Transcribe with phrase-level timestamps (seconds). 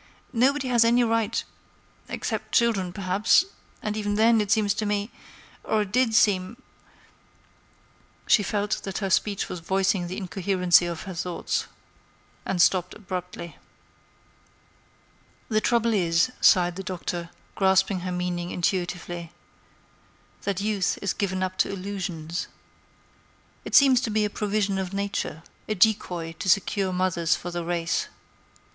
[0.33, 6.59] Nobody has any right—except children, perhaps—and even then, it seems to me—or it did seem—"
[8.25, 11.67] She felt that her speech was voicing the incoherency of her thoughts,
[12.47, 13.57] and stopped abruptly.
[15.49, 19.31] "The trouble is," sighed the Doctor, grasping her meaning intuitively,
[20.41, 22.47] "that youth is given up to illusions.
[23.65, 27.63] It seems to be a provision of Nature; a decoy to secure mothers for the
[27.63, 28.07] race.